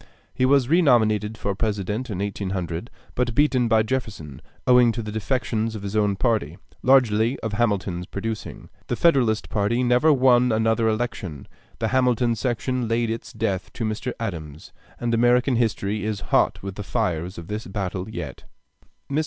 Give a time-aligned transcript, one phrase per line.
[0.33, 5.75] He was renominated for President in 1800, but beaten by Jefferson, owing to the defections
[5.75, 8.71] in his own party, largely of Hamilton's producing.
[8.87, 14.13] The Federalist party never won another election; the Hamilton section laid its death to Mr.
[14.19, 18.43] Adams, and American history is hot with the fires of this battle even yet.
[19.07, 19.19] Mr.